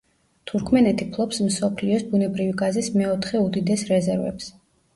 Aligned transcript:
თურქმენეთი 0.51 1.07
ფლობს 1.17 1.41
მსოფლიოს 1.49 2.07
ბუნებრივი 2.15 2.57
გაზის 2.63 2.91
მეოთხე 2.99 3.45
უდიდეს 3.47 3.87
რეზერვებს. 3.95 4.53